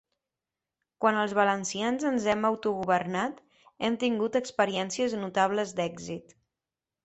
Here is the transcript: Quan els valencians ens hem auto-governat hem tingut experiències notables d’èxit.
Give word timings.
Quan 1.03 1.19
els 1.23 1.35
valencians 1.39 2.07
ens 2.11 2.25
hem 2.33 2.49
auto-governat 2.51 3.39
hem 3.89 4.01
tingut 4.07 4.41
experiències 4.43 5.17
notables 5.25 5.79
d’èxit. 5.83 6.39